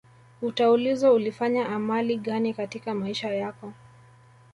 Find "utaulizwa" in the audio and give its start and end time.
0.41-1.11